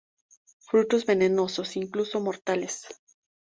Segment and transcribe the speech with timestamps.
[0.61, 2.87] Frutos venenosos, incluso mortales.